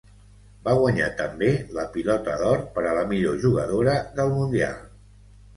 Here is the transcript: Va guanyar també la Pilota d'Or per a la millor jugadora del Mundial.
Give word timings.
Va 0.67 0.71
guanyar 0.77 1.09
també 1.19 1.49
la 1.75 1.83
Pilota 1.97 2.37
d'Or 2.43 2.65
per 2.79 2.87
a 2.93 2.97
la 3.01 3.05
millor 3.13 3.39
jugadora 3.47 3.95
del 4.19 4.37
Mundial. 4.39 4.85